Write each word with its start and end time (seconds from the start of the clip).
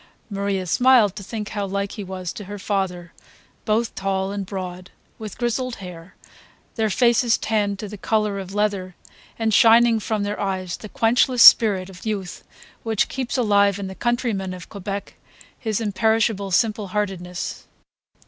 Maria 0.31 0.65
smiled 0.65 1.15
to 1.15 1.21
think 1.21 1.49
how 1.49 1.63
like 1.63 1.91
he 1.91 2.03
was 2.03 2.33
to 2.33 2.45
her 2.45 2.57
father; 2.57 3.13
both 3.65 3.93
tall 3.93 4.31
and 4.31 4.47
broad, 4.47 4.89
with 5.19 5.37
grizzled 5.37 5.75
hair, 5.75 6.15
their 6.73 6.89
faces 6.89 7.37
tanned 7.37 7.77
to 7.77 7.87
the 7.87 7.99
colour 7.99 8.39
of 8.39 8.51
leather, 8.55 8.95
and, 9.37 9.53
shining 9.53 9.99
from 9.99 10.23
their 10.23 10.39
eyes, 10.39 10.77
the 10.77 10.89
quenchless 10.89 11.43
spirit 11.43 11.87
of 11.87 12.03
youth 12.03 12.43
which 12.81 13.09
keeps 13.09 13.37
alive 13.37 13.77
in 13.77 13.85
the 13.85 13.93
countryman 13.93 14.55
of 14.55 14.69
Quebec 14.69 15.17
his 15.59 15.79
imperishable 15.79 16.49
simple 16.49 16.87
heartedness. 16.87 17.67